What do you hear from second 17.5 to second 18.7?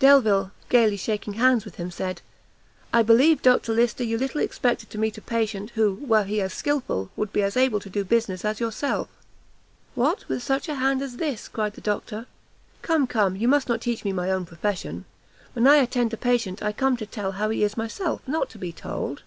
he is myself, not to